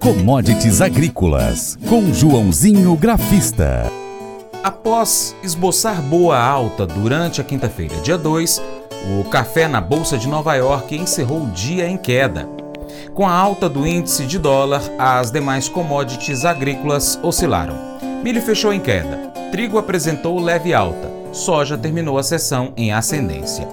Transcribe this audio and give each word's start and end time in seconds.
Commodities 0.00 0.80
Agrícolas, 0.80 1.76
com 1.86 2.10
Joãozinho 2.10 2.96
Grafista. 2.96 3.92
Após 4.64 5.36
esboçar 5.42 6.00
boa 6.00 6.38
alta 6.38 6.86
durante 6.86 7.38
a 7.38 7.44
quinta-feira, 7.44 7.96
dia 7.96 8.16
2, 8.16 8.62
o 9.20 9.24
café 9.24 9.68
na 9.68 9.78
Bolsa 9.78 10.16
de 10.16 10.26
Nova 10.26 10.54
York 10.54 10.96
encerrou 10.96 11.42
o 11.42 11.50
dia 11.50 11.86
em 11.86 11.98
queda. 11.98 12.48
Com 13.12 13.28
a 13.28 13.32
alta 13.32 13.68
do 13.68 13.86
índice 13.86 14.24
de 14.24 14.38
dólar, 14.38 14.80
as 14.98 15.30
demais 15.30 15.68
commodities 15.68 16.46
agrícolas 16.46 17.20
oscilaram. 17.22 17.76
Milho 18.24 18.40
fechou 18.40 18.72
em 18.72 18.80
queda, 18.80 19.30
trigo 19.52 19.76
apresentou 19.76 20.40
leve 20.40 20.72
alta, 20.72 21.10
soja 21.30 21.76
terminou 21.76 22.16
a 22.16 22.22
sessão 22.22 22.72
em 22.74 22.90
ascendência. 22.90 23.68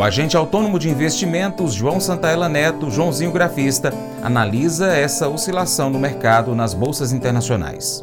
O 0.00 0.02
agente 0.02 0.34
autônomo 0.34 0.78
de 0.78 0.88
investimentos 0.88 1.74
João 1.74 2.00
Santaella 2.00 2.48
Neto, 2.48 2.90
Joãozinho 2.90 3.30
Grafista, 3.30 3.92
analisa 4.22 4.96
essa 4.96 5.28
oscilação 5.28 5.90
no 5.90 5.98
mercado 5.98 6.54
nas 6.54 6.72
bolsas 6.72 7.12
internacionais. 7.12 8.02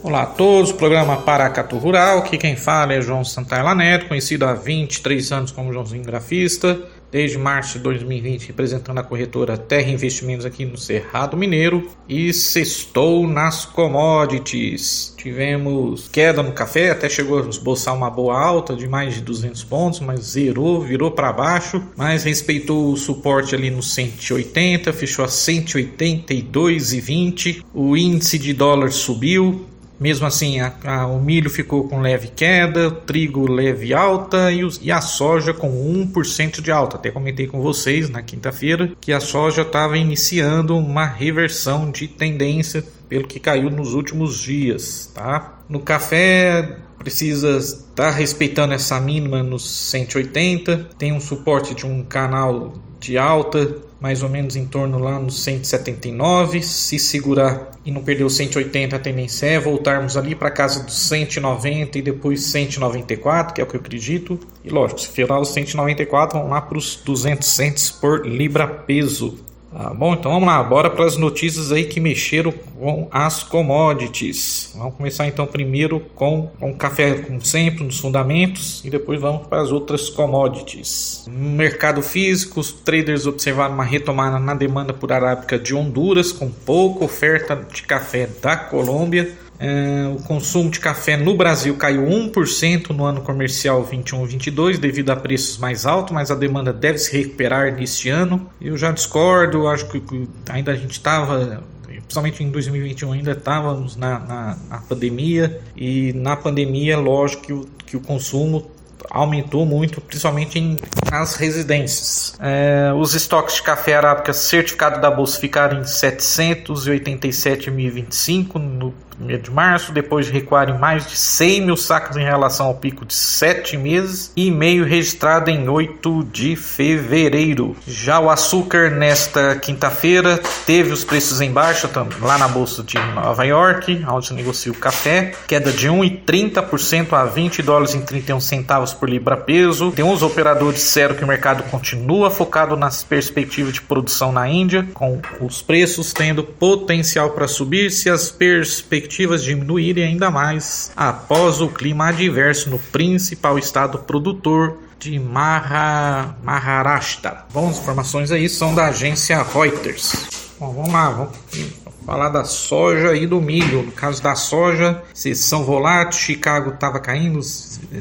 Olá 0.00 0.22
a 0.22 0.26
todos, 0.26 0.70
programa 0.70 1.16
Paracatu 1.16 1.76
Rural, 1.76 2.18
aqui 2.18 2.38
quem 2.38 2.54
fala 2.54 2.92
é 2.92 3.00
João 3.00 3.24
Santaella 3.24 3.74
Neto, 3.74 4.06
conhecido 4.06 4.44
há 4.44 4.54
23 4.54 5.32
anos 5.32 5.50
como 5.50 5.72
Joãozinho 5.72 6.04
Grafista, 6.04 6.78
desde 7.14 7.38
março 7.38 7.78
de 7.78 7.84
2020 7.84 8.48
representando 8.48 8.98
a 8.98 9.04
corretora 9.04 9.56
Terra 9.56 9.88
Investimentos 9.88 10.44
aqui 10.44 10.64
no 10.64 10.76
Cerrado 10.76 11.36
Mineiro 11.36 11.88
e 12.08 12.32
sextou 12.32 13.28
nas 13.28 13.64
commodities. 13.64 15.14
Tivemos 15.16 16.08
queda 16.08 16.42
no 16.42 16.50
café, 16.50 16.90
até 16.90 17.08
chegou 17.08 17.38
a 17.38 17.48
esboçar 17.48 17.94
uma 17.94 18.10
boa 18.10 18.36
alta 18.36 18.74
de 18.74 18.88
mais 18.88 19.14
de 19.14 19.20
200 19.20 19.62
pontos, 19.62 20.00
mas 20.00 20.32
zerou, 20.32 20.80
virou 20.80 21.12
para 21.12 21.32
baixo, 21.32 21.80
mas 21.96 22.24
respeitou 22.24 22.90
o 22.90 22.96
suporte 22.96 23.54
ali 23.54 23.70
no 23.70 23.80
180, 23.80 24.92
fechou 24.92 25.24
a 25.24 25.28
182,20. 25.28 27.62
O 27.72 27.96
índice 27.96 28.40
de 28.40 28.52
dólar 28.52 28.90
subiu, 28.90 29.64
mesmo 29.98 30.26
assim, 30.26 30.60
a, 30.60 30.72
a, 30.84 31.06
o 31.06 31.20
milho 31.20 31.48
ficou 31.48 31.88
com 31.88 32.00
leve 32.00 32.28
queda, 32.28 32.90
trigo 32.90 33.50
leve 33.50 33.94
alta 33.94 34.50
e, 34.52 34.64
os, 34.64 34.80
e 34.82 34.90
a 34.90 35.00
soja 35.00 35.54
com 35.54 35.70
1% 36.12 36.60
de 36.60 36.70
alta. 36.70 36.96
Até 36.96 37.10
comentei 37.10 37.46
com 37.46 37.60
vocês 37.60 38.10
na 38.10 38.22
quinta-feira 38.22 38.92
que 39.00 39.12
a 39.12 39.20
soja 39.20 39.62
estava 39.62 39.96
iniciando 39.96 40.76
uma 40.76 41.06
reversão 41.06 41.90
de 41.90 42.08
tendência 42.08 42.84
pelo 43.14 43.28
que 43.28 43.38
caiu 43.38 43.70
nos 43.70 43.94
últimos 43.94 44.40
dias. 44.40 45.08
Tá? 45.14 45.60
No 45.68 45.78
café, 45.78 46.78
precisa 46.98 47.58
estar 47.58 48.10
respeitando 48.10 48.74
essa 48.74 48.98
mínima 48.98 49.40
nos 49.40 49.70
180, 49.90 50.88
tem 50.98 51.12
um 51.12 51.20
suporte 51.20 51.76
de 51.76 51.86
um 51.86 52.02
canal 52.02 52.74
de 52.98 53.16
alta 53.16 53.76
mais 54.00 54.22
ou 54.24 54.28
menos 54.28 54.56
em 54.56 54.66
torno 54.66 54.98
lá 54.98 55.18
nos 55.20 55.44
179. 55.44 56.60
Se 56.62 56.98
segurar 56.98 57.70
e 57.86 57.92
não 57.92 58.02
perder 58.02 58.24
os 58.24 58.34
180, 58.34 58.96
a 58.96 58.98
tendência 58.98 59.46
é 59.46 59.60
voltarmos 59.60 60.16
ali 60.16 60.34
para 60.34 60.50
casa 60.50 60.82
dos 60.82 60.98
190 61.08 61.96
e 61.96 62.02
depois 62.02 62.42
194, 62.42 63.54
que 63.54 63.60
é 63.60 63.64
o 63.64 63.66
que 63.66 63.76
eu 63.76 63.80
acredito. 63.80 64.38
E 64.64 64.70
lógico, 64.70 65.00
se 65.00 65.10
virar 65.14 65.40
os 65.40 65.50
194, 65.50 66.36
vão 66.36 66.48
lá 66.48 66.60
para 66.60 66.76
os 66.76 66.96
200 66.96 67.46
cents 67.48 67.90
por 67.92 68.26
libra 68.26 68.66
peso. 68.66 69.38
Tá 69.76 69.92
bom, 69.92 70.14
então 70.14 70.30
vamos 70.30 70.46
lá, 70.46 70.62
bora 70.62 70.88
para 70.88 71.04
as 71.04 71.16
notícias 71.16 71.72
aí 71.72 71.84
que 71.84 71.98
mexeram 71.98 72.52
com 72.78 73.08
as 73.10 73.42
commodities. 73.42 74.72
Vamos 74.76 74.94
começar 74.94 75.26
então 75.26 75.48
primeiro 75.48 75.98
com, 76.14 76.48
com 76.60 76.72
café, 76.72 77.14
como 77.14 77.44
sempre, 77.44 77.82
nos 77.82 77.98
fundamentos, 77.98 78.84
e 78.84 78.90
depois 78.90 79.20
vamos 79.20 79.48
para 79.48 79.60
as 79.60 79.72
outras 79.72 80.08
commodities. 80.08 81.26
Mercado 81.28 82.02
físico, 82.02 82.60
os 82.60 82.70
traders 82.70 83.26
observaram 83.26 83.74
uma 83.74 83.82
retomada 83.82 84.38
na 84.38 84.54
demanda 84.54 84.92
por 84.92 85.10
arábica 85.10 85.58
de 85.58 85.74
Honduras, 85.74 86.30
com 86.30 86.48
pouca 86.48 87.04
oferta 87.04 87.56
de 87.56 87.82
café 87.82 88.28
da 88.40 88.56
Colômbia. 88.56 89.43
É, 89.64 90.06
o 90.08 90.16
consumo 90.16 90.68
de 90.68 90.78
café 90.78 91.16
no 91.16 91.34
Brasil 91.34 91.74
caiu 91.76 92.02
1% 92.02 92.90
no 92.90 93.06
ano 93.06 93.22
comercial 93.22 93.82
21-22 93.82 94.76
devido 94.76 95.08
a 95.08 95.16
preços 95.16 95.56
mais 95.56 95.86
altos, 95.86 96.12
mas 96.12 96.30
a 96.30 96.34
demanda 96.34 96.70
deve 96.70 96.98
se 96.98 97.16
recuperar 97.16 97.74
neste 97.74 98.10
ano. 98.10 98.46
Eu 98.60 98.76
já 98.76 98.92
discordo, 98.92 99.66
acho 99.66 99.86
que 99.86 100.28
ainda 100.50 100.72
a 100.72 100.76
gente 100.76 100.92
estava 100.92 101.64
principalmente 102.02 102.44
em 102.44 102.50
2021 102.50 103.12
ainda 103.12 103.32
estávamos 103.32 103.96
na, 103.96 104.18
na, 104.18 104.58
na, 104.68 104.78
pandemia 104.80 105.58
e 105.74 106.12
na 106.12 106.36
pandemia 106.36 106.98
lógico 106.98 107.42
que 107.42 107.52
o, 107.54 107.66
que 107.86 107.96
o 107.96 108.00
consumo 108.00 108.70
aumentou 109.10 109.64
muito, 109.64 109.98
principalmente 110.00 110.58
em, 110.58 110.76
nas 111.10 111.36
residências. 111.36 112.36
É, 112.40 112.92
os 112.94 113.14
estoques 113.14 113.54
de 113.56 113.62
café 113.62 113.94
arábica 113.94 114.32
certificado 114.32 115.00
da 115.00 115.10
bolsa 115.10 115.40
ficaram 115.40 115.80
em 115.80 115.84
787.025 115.84 118.56
no 118.56 118.94
1 119.20 119.38
de 119.38 119.50
março, 119.50 119.92
depois 119.92 120.26
de 120.26 120.32
recuarem 120.32 120.78
mais 120.78 121.06
de 121.06 121.16
100 121.16 121.60
mil 121.62 121.76
sacos 121.76 122.16
em 122.16 122.24
relação 122.24 122.66
ao 122.66 122.74
pico 122.74 123.04
de 123.04 123.14
7 123.14 123.76
meses 123.76 124.32
e 124.36 124.50
meio 124.50 124.84
registrado 124.84 125.50
em 125.50 125.68
8 125.68 126.24
de 126.32 126.56
fevereiro. 126.56 127.76
Já 127.86 128.20
o 128.20 128.30
açúcar 128.30 128.90
nesta 128.90 129.56
quinta-feira 129.56 130.40
teve 130.66 130.92
os 130.92 131.04
preços 131.04 131.40
em 131.40 131.50
baixa 131.50 131.90
lá 132.20 132.38
na 132.38 132.48
bolsa 132.48 132.82
de 132.82 132.98
Nova 132.98 133.44
York, 133.44 134.04
onde 134.08 134.26
se 134.26 134.34
negocia 134.34 134.72
o 134.72 134.74
café, 134.74 135.32
queda 135.46 135.70
de 135.72 135.88
1,30% 135.88 137.12
a 137.12 137.24
20 137.24 137.62
dólares 137.62 137.94
e 137.94 138.00
31 138.00 138.40
centavos 138.40 138.92
por 138.92 139.08
libra 139.08 139.36
peso. 139.36 139.92
Tem 139.92 140.04
uns 140.04 140.22
operadores 140.22 140.80
disseram 140.80 141.14
que 141.14 141.24
o 141.24 141.26
mercado 141.26 141.62
continua 141.64 142.30
focado 142.30 142.76
nas 142.76 143.02
perspectivas 143.02 143.72
de 143.72 143.80
produção 143.80 144.32
na 144.32 144.48
Índia, 144.48 144.86
com 144.92 145.20
os 145.40 145.62
preços 145.62 146.12
tendo 146.12 146.42
potencial 146.44 147.30
para 147.30 147.48
subir 147.48 147.90
se 147.90 148.10
as 148.10 148.30
perspectivas 148.30 149.03
perspectivas 149.04 149.42
diminuírem 149.42 150.04
ainda 150.04 150.30
mais 150.30 150.90
após 150.96 151.60
o 151.60 151.68
clima 151.68 152.08
adverso 152.08 152.70
no 152.70 152.78
principal 152.78 153.58
estado 153.58 153.98
produtor 153.98 154.78
de 154.98 155.18
Maha, 155.18 156.34
Maharashtra. 156.42 157.44
Bom, 157.52 157.68
as 157.68 157.78
informações 157.78 158.32
aí 158.32 158.48
são 158.48 158.74
da 158.74 158.86
agência 158.86 159.42
Reuters. 159.42 160.26
Bom, 160.58 160.72
vamos 160.72 160.92
lá, 160.92 161.10
vamos 161.10 161.83
falar 162.04 162.28
da 162.28 162.44
soja 162.44 163.14
e 163.14 163.26
do 163.26 163.40
milho. 163.40 163.82
No 163.82 163.92
caso 163.92 164.22
da 164.22 164.34
soja, 164.34 165.02
sessão 165.12 165.64
volátil, 165.64 166.20
Chicago 166.20 166.70
estava 166.70 167.00
caindo, 167.00 167.40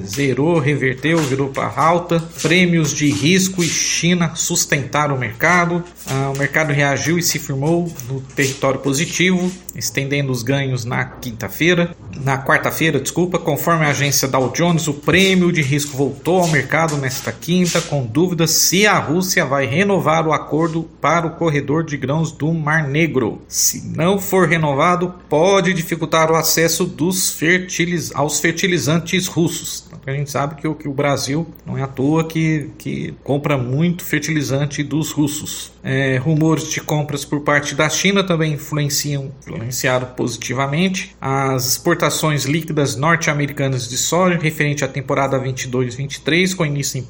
zerou, 0.06 0.60
reverteu, 0.60 1.18
virou 1.20 1.50
para 1.50 1.74
alta. 1.76 2.20
Prêmios 2.42 2.94
de 2.94 3.10
risco 3.10 3.64
e 3.64 3.68
China 3.68 4.36
sustentaram 4.36 5.16
o 5.16 5.20
mercado. 5.20 5.84
Ah, 6.08 6.32
o 6.34 6.38
mercado 6.38 6.74
reagiu 6.74 7.18
e 7.18 7.24
se 7.24 7.40
firmou 7.40 7.92
no 8.10 8.20
território 8.22 8.80
positivo, 8.80 9.52
estendendo 9.76 10.32
os 10.32 10.44
ganhos 10.44 10.86
na 10.86 11.06
quinta-feira. 11.06 11.96
Na 12.24 12.44
quarta-feira, 12.44 13.00
desculpa, 13.00 13.40
conforme 13.40 13.86
a 13.86 13.90
agência 13.90 14.28
Dow 14.28 14.50
Jones, 14.50 14.88
o 14.88 14.94
prêmio 14.94 15.52
de 15.52 15.62
risco 15.62 15.96
voltou 15.96 16.40
ao 16.40 16.48
mercado 16.48 16.98
nesta 16.98 17.32
quinta, 17.32 17.82
com 17.82 18.06
dúvidas 18.06 18.52
se 18.52 18.86
a 18.86 18.98
Rússia 19.00 19.46
vai 19.46 19.66
renovar 19.66 20.28
o 20.28 20.34
acordo 20.34 20.84
para 21.02 21.28
o 21.28 21.32
corredor 21.32 21.84
de 21.84 21.98
grãos 21.98 22.32
do 22.32 22.54
Mar 22.54 22.88
Negro. 22.88 23.42
Se 23.48 23.93
não 23.96 24.20
for 24.20 24.48
renovado, 24.48 25.14
pode 25.30 25.74
dificultar 25.74 26.32
o 26.32 26.36
acesso 26.36 26.86
dos 26.86 27.32
fertiliz 27.32 28.14
aos 28.16 28.40
fertilizantes 28.40 29.28
russos. 29.28 29.86
A 30.06 30.12
gente 30.12 30.32
sabe 30.32 30.56
que 30.56 30.68
o, 30.68 30.76
que 30.76 30.88
o 30.88 30.94
Brasil 30.94 31.48
não 31.66 31.78
é 31.78 31.82
à 31.82 31.88
toa 31.88 32.24
que, 32.24 32.70
que 32.78 33.14
compra 33.24 33.58
muito 33.58 34.04
fertilizante 34.04 34.84
dos 34.84 35.12
russos. 35.12 35.73
É, 35.84 36.18
rumores 36.18 36.72
de 36.72 36.80
compras 36.80 37.26
por 37.26 37.42
parte 37.42 37.76
da 37.76 37.90
China 37.90 38.24
também 38.24 38.54
influenciam, 38.54 39.34
influenciaram 39.42 40.08
positivamente. 40.16 41.14
As 41.20 41.68
exportações 41.68 42.46
líquidas 42.46 42.96
norte-americanas 42.96 43.90
de 43.90 43.98
soja 43.98 44.40
referente 44.42 44.86
à 44.86 44.88
temporada 44.88 45.38
22-23, 45.38 46.56
com 46.56 46.66
início 46.66 46.98
em 46.98 47.04
1 47.04 47.08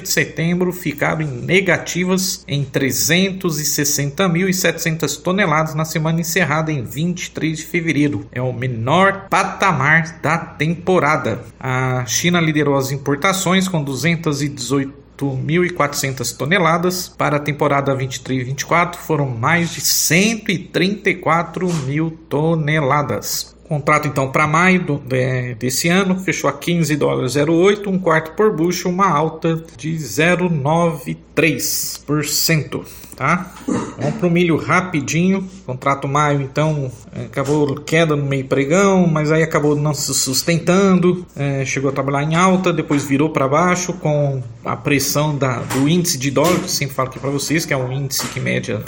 de 0.00 0.08
setembro, 0.08 0.72
ficaram 0.72 1.24
negativas 1.26 2.44
em 2.48 2.64
360.700 2.64 5.22
toneladas 5.22 5.74
na 5.74 5.84
semana 5.84 6.20
encerrada 6.20 6.72
em 6.72 6.82
23 6.82 7.58
de 7.58 7.64
fevereiro. 7.64 8.26
É 8.32 8.42
o 8.42 8.52
menor 8.52 9.28
patamar 9.30 10.18
da 10.20 10.36
temporada. 10.38 11.44
A 11.60 12.04
China 12.06 12.40
liderou 12.40 12.76
as 12.76 12.90
importações 12.90 13.68
com 13.68 13.80
218 13.82 15.07
1.400 15.26 16.36
toneladas. 16.36 17.08
Para 17.08 17.36
a 17.36 17.40
temporada 17.40 17.94
23-24 17.96 18.96
foram 18.96 19.26
mais 19.28 19.70
de 19.70 19.80
134 19.80 21.72
mil 21.84 22.10
toneladas. 22.28 23.57
Contrato 23.68 24.08
então 24.08 24.32
para 24.32 24.46
maio 24.46 24.82
do, 24.82 24.96
de, 24.98 25.54
desse 25.56 25.88
ano 25.88 26.18
fechou 26.18 26.48
a 26.48 26.54
15 26.54 26.96
dólares 26.96 27.36
08, 27.36 27.90
um 27.90 27.98
quarto 27.98 28.30
por 28.32 28.56
bushel, 28.56 28.90
uma 28.90 29.10
alta 29.10 29.62
de 29.76 29.94
0,93%, 29.94 32.86
tá? 33.14 33.52
Vamos 33.98 34.14
para 34.16 34.26
o 34.26 34.30
milho 34.30 34.56
rapidinho. 34.56 35.46
Contrato 35.66 36.08
maio 36.08 36.40
então 36.40 36.90
é, 37.12 37.26
acabou 37.26 37.76
queda 37.76 38.16
no 38.16 38.24
meio 38.24 38.46
pregão, 38.46 39.06
mas 39.06 39.30
aí 39.30 39.42
acabou 39.42 39.76
não 39.76 39.92
se 39.92 40.14
sustentando, 40.14 41.26
é, 41.36 41.62
chegou 41.66 41.90
a 41.90 41.92
trabalhar 41.92 42.22
em 42.22 42.34
alta, 42.34 42.72
depois 42.72 43.04
virou 43.04 43.28
para 43.30 43.46
baixo 43.46 43.92
com 43.92 44.42
a 44.64 44.74
pressão 44.76 45.36
da, 45.36 45.58
do 45.58 45.86
índice 45.86 46.16
de 46.16 46.30
dólar, 46.30 46.58
que 46.60 46.70
sempre 46.70 46.94
falo 46.94 47.08
aqui 47.08 47.18
para 47.18 47.28
vocês, 47.28 47.66
que 47.66 47.74
é 47.74 47.76
um 47.76 47.92
índice 47.92 48.26
que 48.28 48.40
mede 48.40 48.72
a, 48.72 48.80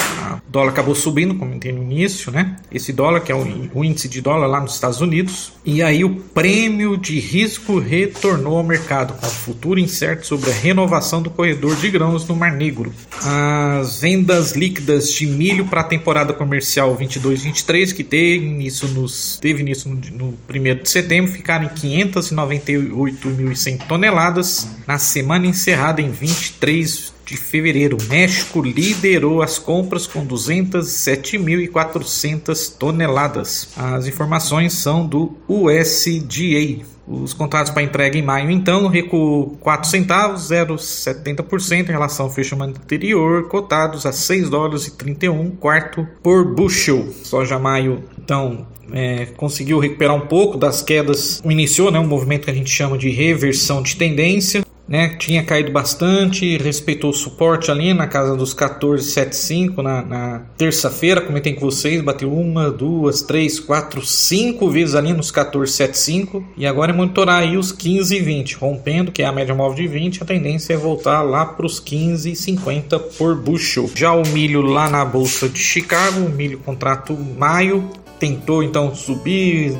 dólar 0.48 0.70
acabou 0.70 0.94
subindo, 0.94 1.34
como 1.34 1.50
comentei 1.50 1.72
no 1.72 1.82
início, 1.82 2.32
né? 2.32 2.56
Esse 2.72 2.92
dólar 2.92 3.20
que 3.20 3.32
é 3.32 3.34
o, 3.34 3.44
o 3.74 3.84
índice 3.84 4.08
de 4.08 4.20
dólar 4.20 4.46
lá 4.46 4.60
nos 4.70 4.76
Estados 4.76 5.00
Unidos. 5.00 5.52
E 5.64 5.82
aí 5.82 6.04
o 6.04 6.16
prêmio 6.16 6.96
de 6.96 7.18
risco 7.18 7.78
retornou 7.78 8.56
ao 8.56 8.64
mercado, 8.64 9.14
com 9.14 9.26
futuro 9.26 9.80
incerto 9.80 10.26
sobre 10.26 10.50
a 10.50 10.54
renovação 10.54 11.20
do 11.20 11.28
corredor 11.30 11.74
de 11.76 11.90
grãos 11.90 12.26
no 12.26 12.34
Mar 12.36 12.52
Negro. 12.52 12.90
As 13.22 14.00
vendas 14.00 14.52
líquidas 14.52 15.12
de 15.12 15.26
milho 15.26 15.66
para 15.66 15.82
a 15.82 15.84
temporada 15.84 16.32
comercial 16.32 16.96
22-23, 16.96 17.92
que 17.92 18.02
teve 18.04 18.46
início, 18.46 18.88
nos, 18.88 19.38
teve 19.40 19.60
início 19.60 19.90
no, 19.90 19.96
no 20.16 20.34
1 20.48 20.82
de 20.82 20.88
setembro, 20.88 21.30
ficaram 21.32 21.66
em 21.66 21.68
598.100 21.68 23.86
toneladas 23.86 24.66
na 24.86 24.96
semana 24.98 25.46
encerrada 25.46 26.00
em 26.00 26.10
23 26.10 27.19
de 27.30 27.36
fevereiro, 27.36 27.96
México 28.08 28.60
liderou 28.60 29.40
as 29.40 29.56
compras 29.56 30.04
com 30.04 30.26
207.400 30.26 32.76
toneladas. 32.76 33.68
As 33.76 34.08
informações 34.08 34.72
são 34.72 35.06
do 35.06 35.36
USDA. 35.46 36.84
Os 37.06 37.32
contratos 37.32 37.72
para 37.72 37.84
entrega 37.84 38.18
em 38.18 38.22
maio, 38.22 38.50
então, 38.50 38.88
recuou 38.88 39.56
4 39.60 39.88
centavos, 39.88 40.50
0,70% 40.50 41.88
em 41.88 41.92
relação 41.92 42.26
ao 42.26 42.32
fechamento 42.32 42.80
anterior, 42.82 43.46
cotados 43.48 44.04
a 44.06 44.12
6 44.12 44.50
dólares 44.50 44.88
e 44.88 44.96
31 44.96 45.50
quarto 45.50 46.04
por 46.22 46.44
bushel. 46.44 47.12
Soja 47.24 47.60
maio, 47.60 48.02
então, 48.18 48.66
é, 48.92 49.26
conseguiu 49.36 49.78
recuperar 49.78 50.16
um 50.16 50.26
pouco 50.26 50.58
das 50.58 50.82
quedas, 50.82 51.40
iniciou 51.44 51.92
né, 51.92 51.98
um 51.98 52.06
movimento 52.06 52.44
que 52.44 52.50
a 52.50 52.54
gente 52.54 52.70
chama 52.70 52.98
de 52.98 53.08
reversão 53.10 53.82
de 53.82 53.96
tendência 53.96 54.62
né, 54.90 55.10
tinha 55.10 55.44
caído 55.44 55.70
bastante, 55.70 56.58
respeitou 56.58 57.10
o 57.10 57.14
suporte 57.14 57.70
ali 57.70 57.94
na 57.94 58.08
casa 58.08 58.36
dos 58.36 58.52
14,75 58.52 59.76
na, 59.76 60.02
na 60.02 60.38
terça-feira, 60.58 61.20
comentei 61.20 61.54
com 61.54 61.60
vocês, 61.60 62.02
bateu 62.02 62.32
uma, 62.32 62.72
duas, 62.72 63.22
três, 63.22 63.60
quatro, 63.60 64.04
cinco 64.04 64.68
vezes 64.68 64.96
ali 64.96 65.12
nos 65.12 65.30
14,75 65.30 66.42
e 66.56 66.66
agora 66.66 66.90
é 66.90 66.94
monitorar 66.94 67.42
aí 67.42 67.56
os 67.56 67.72
15,20, 67.72 68.58
rompendo, 68.58 69.12
que 69.12 69.22
é 69.22 69.26
a 69.26 69.32
média 69.32 69.54
móvel 69.54 69.76
de 69.76 69.86
20, 69.86 70.24
a 70.24 70.26
tendência 70.26 70.74
é 70.74 70.76
voltar 70.76 71.22
lá 71.22 71.46
para 71.46 71.66
os 71.66 71.80
15,50 71.80 72.98
por 73.16 73.36
bushel. 73.36 73.88
Já 73.94 74.12
o 74.12 74.26
milho 74.26 74.60
lá 74.60 74.90
na 74.90 75.04
bolsa 75.04 75.48
de 75.48 75.60
Chicago, 75.60 76.26
o 76.26 76.28
milho 76.28 76.58
contrato 76.58 77.16
maio, 77.38 77.88
tentou 78.18 78.60
então 78.60 78.92
subir 78.92 79.78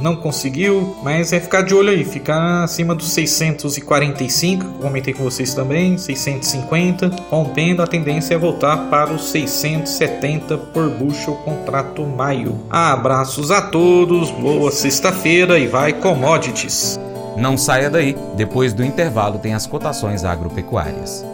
não 0.00 0.16
conseguiu, 0.16 0.96
mas 1.02 1.32
é 1.32 1.40
ficar 1.40 1.62
de 1.62 1.74
olho 1.74 1.90
aí, 1.90 2.04
ficar 2.04 2.64
acima 2.64 2.94
dos 2.94 3.12
645, 3.12 4.78
comentei 4.80 5.14
com 5.14 5.22
vocês 5.22 5.54
também, 5.54 5.96
650, 5.96 7.10
rompendo 7.30 7.82
a 7.82 7.86
tendência 7.86 8.34
é 8.34 8.38
voltar 8.38 8.88
para 8.90 9.12
os 9.12 9.30
670 9.30 10.58
por 10.58 10.88
bushel 10.90 11.34
contrato 11.36 12.02
maio. 12.02 12.66
Abraços 12.68 13.50
a 13.50 13.62
todos, 13.62 14.30
boa 14.30 14.70
sexta-feira 14.70 15.58
e 15.58 15.66
vai 15.66 15.92
commodities. 15.92 16.98
Não 17.36 17.56
saia 17.56 17.90
daí, 17.90 18.16
depois 18.36 18.72
do 18.72 18.84
intervalo 18.84 19.38
tem 19.38 19.54
as 19.54 19.66
cotações 19.66 20.24
agropecuárias. 20.24 21.24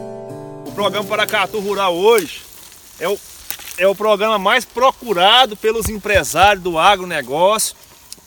O 0.66 0.72
programa 0.72 1.04
Paracatu 1.04 1.60
Rural 1.60 1.94
hoje 1.94 2.42
é 2.98 3.08
o, 3.08 3.18
é 3.76 3.86
o 3.86 3.94
programa 3.94 4.38
mais 4.38 4.64
procurado 4.64 5.56
pelos 5.56 5.88
empresários 5.88 6.62
do 6.62 6.78
agronegócio 6.78 7.74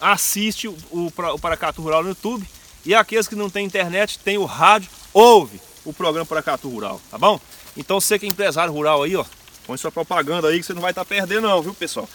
assiste 0.00 0.68
o, 0.68 0.76
o, 0.90 1.06
o 1.06 1.38
Paracatu 1.38 1.82
Rural 1.82 2.02
no 2.02 2.10
YouTube. 2.10 2.46
E 2.84 2.94
aqueles 2.94 3.28
que 3.28 3.34
não 3.34 3.50
têm 3.50 3.66
internet, 3.66 4.18
tem 4.18 4.38
o 4.38 4.44
rádio, 4.44 4.90
ouve 5.12 5.60
o 5.84 5.92
programa 5.92 6.26
Paracatu 6.26 6.68
Rural, 6.68 7.00
tá 7.10 7.18
bom? 7.18 7.40
Então 7.76 8.00
você 8.00 8.18
que 8.18 8.26
é 8.26 8.28
empresário 8.28 8.72
rural 8.72 9.02
aí, 9.02 9.16
ó, 9.16 9.24
põe 9.66 9.76
sua 9.76 9.92
propaganda 9.92 10.48
aí 10.48 10.58
que 10.58 10.66
você 10.66 10.74
não 10.74 10.82
vai 10.82 10.92
estar 10.92 11.04
tá 11.04 11.08
perdendo 11.08 11.48
não, 11.48 11.62
viu 11.62 11.74
pessoal? 11.74 12.08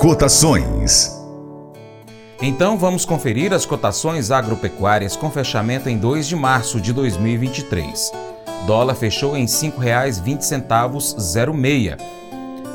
Cotações 0.00 1.16
então 2.40 2.76
vamos 2.76 3.04
conferir 3.06 3.52
as 3.54 3.64
cotações 3.64 4.30
agropecuárias 4.30 5.16
com 5.16 5.30
fechamento 5.30 5.88
em 5.88 5.96
2 5.96 6.28
de 6.28 6.36
março 6.36 6.78
de 6.80 6.92
2023. 6.92 8.12
Dólar 8.66 8.94
fechou 8.94 9.34
em 9.36 9.46
R$ 9.46 9.46
5,20,06 9.46 11.96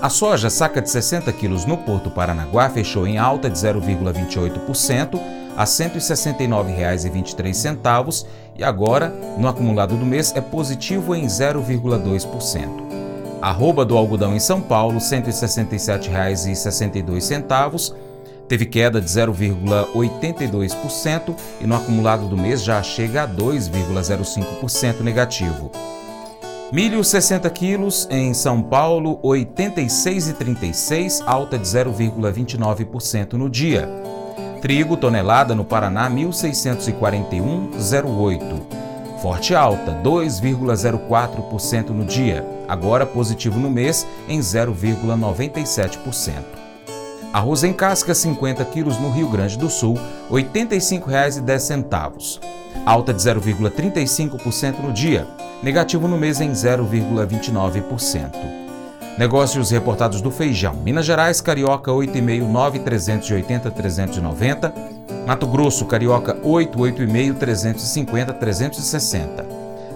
a 0.01 0.09
soja 0.09 0.49
saca 0.49 0.81
de 0.81 0.89
60 0.89 1.31
quilos 1.33 1.65
no 1.65 1.77
Porto 1.77 2.09
Paranaguá 2.09 2.67
fechou 2.69 3.05
em 3.05 3.19
alta 3.19 3.47
de 3.49 3.57
0,28% 3.57 5.19
a 5.55 5.61
R$ 5.61 5.67
169,23 5.67 8.25
e 8.57 8.63
agora, 8.63 9.09
no 9.37 9.47
acumulado 9.47 9.95
do 9.95 10.05
mês, 10.05 10.33
é 10.35 10.41
positivo 10.41 11.13
em 11.13 11.27
0,2%. 11.27 12.89
Arroba 13.41 13.85
do 13.85 13.95
algodão 13.95 14.35
em 14.35 14.39
São 14.39 14.59
Paulo, 14.59 14.95
R$ 14.95 14.99
167,62, 14.99 17.93
teve 18.47 18.65
queda 18.65 18.99
de 18.99 19.07
0,82% 19.07 21.35
e 21.59 21.67
no 21.67 21.75
acumulado 21.75 22.27
do 22.27 22.35
mês 22.35 22.63
já 22.63 22.81
chega 22.81 23.21
a 23.23 23.27
2,05% 23.27 25.01
negativo. 25.01 25.71
Milho 26.71 27.03
60 27.03 27.49
quilos 27.49 28.07
em 28.09 28.33
São 28.33 28.61
Paulo 28.61 29.19
86,36, 29.21 31.21
alta 31.25 31.57
de 31.57 31.65
0,29% 31.65 33.33
no 33.33 33.49
dia. 33.49 33.89
Trigo 34.61 34.95
tonelada 34.95 35.53
no 35.53 35.65
Paraná 35.65 36.09
1641,08. 36.09 38.61
Forte 39.21 39.53
alta 39.53 39.99
2,04% 40.01 41.89
no 41.89 42.05
dia, 42.05 42.47
agora 42.69 43.05
positivo 43.05 43.59
no 43.59 43.69
mês 43.69 44.07
em 44.29 44.39
0,97%. 44.39 46.60
Arroz 47.33 47.63
em 47.63 47.71
casca 47.71 48.13
50 48.13 48.65
quilos 48.65 48.97
no 48.99 49.09
Rio 49.09 49.29
Grande 49.29 49.57
do 49.57 49.69
Sul 49.69 49.95
R$ 50.29 50.43
85,10, 50.43 52.39
alta 52.85 53.13
de 53.13 53.21
0,35% 53.21 54.79
no 54.79 54.91
dia 54.91 55.25
negativo 55.63 56.07
no 56.07 56.17
mês 56.17 56.41
em 56.41 56.51
0,29%. 56.51 58.31
Negócios 59.17 59.71
reportados 59.71 60.21
do 60.21 60.31
feijão. 60.31 60.73
Minas 60.73 61.05
Gerais, 61.05 61.39
Carioca 61.41 61.91
8,5, 61.91 62.47
9, 62.47 62.79
380, 62.79 63.69
390. 63.69 64.73
Mato 65.27 65.45
Grosso, 65.45 65.85
Carioca 65.85 66.37
8, 66.41 66.77
8,5, 66.77 67.35
350, 67.35 68.33
360. 68.33 69.45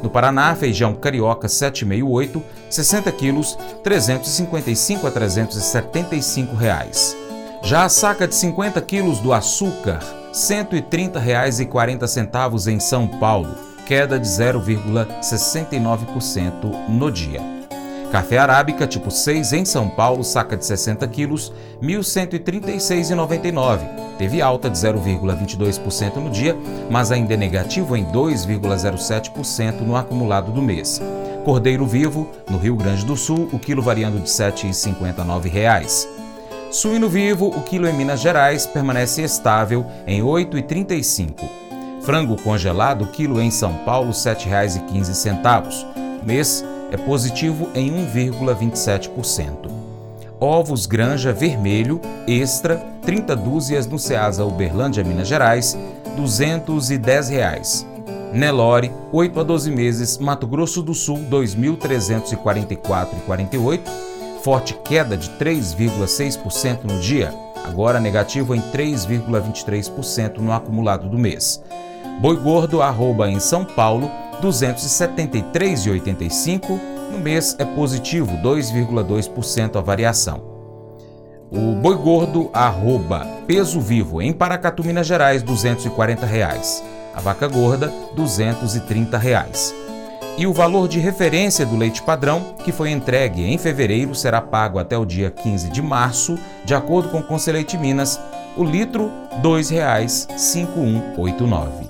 No 0.03 0.09
Paraná, 0.09 0.55
feijão 0.55 0.93
carioca 0.93 1.47
7,5, 1.47 2.07
8, 2.07 2.43
60 2.69 3.11
quilos, 3.13 3.57
355 3.83 5.07
a 5.07 5.11
375 5.11 6.55
reais. 6.55 7.24
Já 7.65 7.83
a 7.83 7.89
saca 7.89 8.25
de 8.27 8.35
50 8.35 8.79
quilos 8.81 9.19
do 9.19 9.33
açúcar, 9.33 9.97
R$ 9.97 10.33
130,40 10.33 12.71
em 12.71 12.79
São 12.79 13.07
Paulo 13.07 13.49
queda 13.87 14.19
de 14.19 14.27
0,69% 14.27 16.87
no 16.87 17.11
dia. 17.11 17.41
Café 18.11 18.37
arábica 18.37 18.85
tipo 18.85 19.09
6 19.09 19.53
em 19.53 19.65
São 19.65 19.89
Paulo, 19.89 20.23
saca 20.23 20.55
de 20.55 20.63
60 20.63 21.07
quilos, 21.07 21.51
R$ 21.81 21.87
1.136,99. 21.87 23.79
Teve 24.19 24.43
alta 24.43 24.69
de 24.69 24.77
0,22% 24.77 26.17
no 26.17 26.29
dia, 26.29 26.55
mas 26.91 27.11
ainda 27.11 27.33
é 27.33 27.37
negativo 27.37 27.97
em 27.97 28.05
2,07% 28.05 29.81
no 29.81 29.95
acumulado 29.95 30.51
do 30.51 30.61
mês. 30.61 31.01
Cordeiro 31.43 31.87
vivo, 31.87 32.29
no 32.47 32.59
Rio 32.59 32.75
Grande 32.75 33.03
do 33.03 33.17
Sul, 33.17 33.49
o 33.51 33.57
quilo 33.57 33.81
variando 33.81 34.19
de 34.19 34.29
R$ 34.29 34.51
7,59. 34.51 36.14
Suíno 36.75 37.07
vivo, 37.07 37.47
o 37.47 37.61
quilo 37.61 37.87
em 37.87 37.93
Minas 37.93 38.19
Gerais 38.19 38.67
permanece 38.67 39.21
estável 39.21 39.85
em 40.05 40.17
R$ 40.17 40.27
8,35. 40.27 41.49
Frango 42.01 42.35
congelado, 42.35 43.07
quilo 43.07 43.39
em 43.39 43.49
São 43.49 43.73
Paulo, 43.85 44.07
R$ 44.07 44.13
7,15. 44.13 45.85
O 46.21 46.25
mês 46.25 46.65
é 46.91 46.97
positivo 46.97 47.69
em 47.73 47.89
1,27%. 48.11 49.71
Ovos 50.37 50.85
Granja 50.85 51.31
Vermelho 51.31 52.01
Extra, 52.27 52.75
30 53.03 53.37
dúzias 53.37 53.87
no 53.87 53.97
Ceasa 53.97 54.43
Uberlândia, 54.43 55.01
Minas 55.01 55.29
Gerais, 55.29 55.77
210 56.17 57.29
reais. 57.29 57.87
Nelore, 58.33 58.91
8 59.13 59.39
a 59.39 59.43
12 59.43 59.71
meses, 59.71 60.17
Mato 60.17 60.45
Grosso 60.45 60.83
do 60.83 60.93
Sul, 60.93 61.19
2.344,48. 61.31 64.14
Forte 64.45 64.77
queda 64.85 65.17
de 65.17 65.27
3,6% 65.39 66.83
no 66.83 66.99
dia, 66.99 67.33
agora 67.67 67.99
negativo 67.99 68.53
em 68.53 68.61
3,23% 68.61 70.37
no 70.37 70.51
acumulado 70.51 71.09
do 71.09 71.17
mês. 71.17 71.63
Boi 72.21 72.35
gordo, 72.35 72.79
arroba 72.79 73.27
em 73.27 73.39
São 73.39 73.65
Paulo, 73.65 74.07
273,85. 74.43 76.79
No 77.11 77.17
mês 77.17 77.55
é 77.57 77.65
positivo, 77.65 78.37
2,2% 78.43 79.77
a 79.77 79.81
variação. 79.81 80.43
O 81.49 81.73
boi 81.81 81.95
gordo, 81.95 82.51
arroba 82.53 83.25
peso 83.47 83.81
vivo 83.81 84.21
em 84.21 84.31
Paracatu, 84.31 84.83
Minas 84.83 85.07
Gerais, 85.07 85.41
R$ 85.41 85.47
240. 85.47 86.23
Reais 86.23 86.83
a 87.15 87.21
vaca 87.21 87.47
gorda, 87.47 87.91
230 88.13 89.17
reais. 89.17 89.73
E 90.37 90.45
o 90.45 90.51
valor 90.51 90.89
de 90.89 90.99
referência 90.99 91.65
do 91.65 91.77
leite 91.77 92.01
padrão, 92.01 92.55
que 92.63 92.73
foi 92.73 92.91
entregue 92.91 93.45
em 93.45 93.57
fevereiro, 93.57 94.13
será 94.13 94.41
pago 94.41 94.77
até 94.77 94.97
o 94.97 95.05
dia 95.05 95.31
15 95.31 95.69
de 95.69 95.81
março, 95.81 96.37
de 96.65 96.75
acordo 96.75 97.07
com 97.07 97.19
o 97.19 97.23
Conselho 97.23 97.63
de 97.63 97.77
Minas, 97.77 98.19
o 98.57 98.63
litro 98.63 99.09
R$ 99.31 99.37
2,5189. 99.41 101.87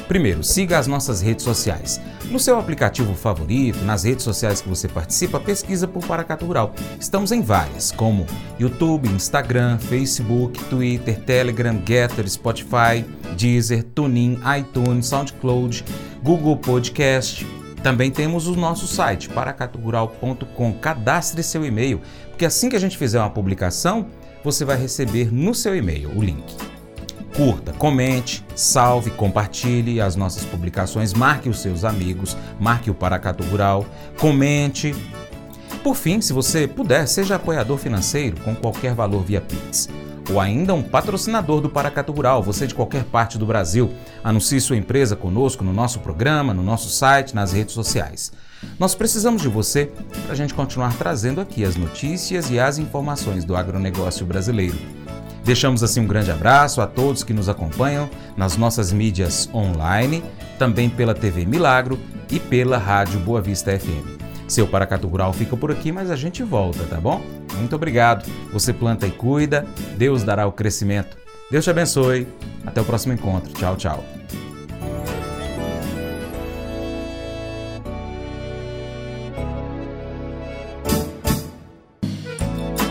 Primeiro, 0.07 0.45
siga 0.45 0.79
as 0.79 0.87
nossas 0.87 1.21
redes 1.21 1.45
sociais. 1.45 2.01
No 2.31 2.39
seu 2.39 2.59
aplicativo 2.59 3.15
favorito, 3.15 3.85
nas 3.85 4.05
redes 4.05 4.23
sociais 4.23 4.61
que 4.61 4.69
você 4.69 4.87
participa, 4.87 5.41
pesquisa 5.41 5.89
por 5.89 6.05
Paracato 6.07 6.47
Rural. 6.47 6.75
Estamos 7.01 7.33
em 7.33 7.43
várias, 7.43 7.91
como 7.91 8.25
YouTube, 8.59 9.09
Instagram, 9.09 9.79
Facebook, 9.79 10.63
Twitter, 10.65 11.19
Telegram, 11.21 11.77
Getter, 11.85 12.29
Spotify, 12.29 13.05
Deezer, 13.37 13.83
TuneIn, 13.83 14.39
iTunes, 14.59 15.07
SoundCloud, 15.07 15.85
Google 16.23 16.57
Podcast, 16.57 17.45
também 17.87 18.11
temos 18.11 18.49
o 18.49 18.57
nosso 18.57 18.85
site, 18.85 19.29
paracaturural.com. 19.29 20.73
Cadastre 20.73 21.41
seu 21.41 21.65
e-mail, 21.65 22.01
porque 22.31 22.45
assim 22.45 22.69
que 22.69 22.75
a 22.75 22.81
gente 22.81 22.99
fizer 22.99 23.21
uma 23.21 23.31
publicação, 23.31 24.09
você 24.43 24.65
vai 24.65 24.77
receber 24.77 25.33
no 25.33 25.55
seu 25.55 25.77
e-mail 25.77 26.11
o 26.11 26.21
link. 26.21 26.57
Curta, 27.37 27.73
comente, 27.75 28.45
salve, 28.57 29.13
compartilhe 29.13 30.01
as 30.01 30.17
nossas 30.17 30.45
publicações, 30.45 31.15
marque 31.15 31.49
os 31.49 31.61
seus 31.61 31.85
amigos, 31.85 32.37
marque 32.59 32.91
o 32.91 32.95
Paracatu 32.95 33.45
Rural, 33.45 33.87
comente. 34.19 34.93
Por 35.85 35.95
fim, 35.95 36.21
se 36.21 36.33
você 36.33 36.67
puder, 36.67 37.07
seja 37.07 37.37
apoiador 37.37 37.79
financeiro 37.79 38.37
com 38.41 38.53
qualquer 38.53 38.95
valor 38.95 39.23
via 39.23 39.41
Pix 39.41 39.89
ou 40.31 40.41
ainda 40.41 40.75
um 40.75 40.83
patrocinador 40.83 41.61
do 41.61 41.69
Paracatu 41.69 42.13
Rural, 42.13 42.43
você 42.43 42.67
de 42.67 42.75
qualquer 42.75 43.05
parte 43.05 43.39
do 43.39 43.47
Brasil, 43.47 43.91
anuncie 44.23 44.61
sua 44.61 44.77
empresa 44.77 45.15
conosco 45.15 45.65
no 45.65 45.73
nosso 45.73 46.01
programa, 46.01 46.53
no 46.53 46.63
nosso 46.63 46.89
site, 46.89 47.35
nas 47.35 47.53
redes 47.53 47.75
sociais. 47.75 48.33
Nós 48.79 48.95
precisamos 48.95 49.43
de 49.43 49.49
você 49.49 49.91
para 50.25 50.33
a 50.33 50.37
gente 50.37 50.55
continuar 50.55 50.97
trazendo 50.97 51.41
aqui 51.41 51.65
as 51.65 51.77
notícias 51.77 52.51
e 52.51 52.59
as 52.59 52.79
informações 52.79 53.45
do 53.45 53.55
agronegócio 53.55 54.27
brasileiro. 54.27 54.77
Deixamos 55.45 55.83
assim 55.85 56.01
um 56.01 56.07
grande 56.07 56.31
abraço 56.31 56.81
a 56.81 56.87
todos 56.87 57.23
que 57.23 57.33
nos 57.33 57.49
acompanham 57.49 58.11
nas 58.37 58.57
nossas 58.57 58.93
mídias 58.93 59.49
online, 59.55 60.25
também 60.59 60.91
pela 60.91 61.15
TV 61.15 61.45
Milagro 61.47 61.99
e 62.31 62.41
pela 62.41 62.79
Rádio 62.79 63.21
Boa 63.21 63.41
Vista 63.41 63.79
FM. 63.79 64.17
Seu 64.49 64.67
Paracatu 64.67 65.07
Rural 65.07 65.33
fica 65.33 65.57
por 65.57 65.71
aqui, 65.71 65.93
mas 65.93 66.11
a 66.11 66.17
gente 66.17 66.43
volta, 66.43 66.83
tá 66.85 67.01
bom? 67.01 67.21
Muito 67.57 67.75
obrigado. 67.77 68.31
Você 68.53 68.73
planta 68.73 69.07
e 69.07 69.11
cuida, 69.11 69.67
Deus 69.97 70.23
dará 70.23 70.47
o 70.47 70.53
crescimento. 70.53 71.17
Deus 71.51 71.65
te 71.65 71.71
abençoe. 71.71 72.27
Até 72.65 72.81
o 72.81 72.85
próximo 72.85 73.13
encontro. 73.13 73.53
Tchau, 73.53 73.77
tchau. 73.77 74.05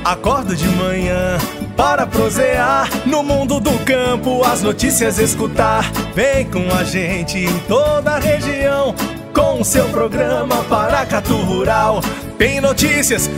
Acordo 0.05 0.55
de 0.55 0.67
manhã 0.67 1.37
para 1.75 2.05
prosear 2.05 2.87
no 3.07 3.23
mundo 3.23 3.59
do 3.59 3.71
campo, 3.83 4.43
as 4.43 4.61
notícias 4.61 5.17
escutar. 5.17 5.91
Vem 6.13 6.45
com 6.45 6.71
a 6.73 6.83
gente 6.83 7.39
em 7.39 7.59
toda 7.67 8.11
a 8.11 8.19
região 8.19 8.93
com 9.33 9.61
o 9.61 9.65
seu 9.65 9.89
programa 9.89 10.63
Paracatu 10.65 11.35
Rural. 11.37 12.01
Tem 12.37 12.61
notícias, 12.61 13.29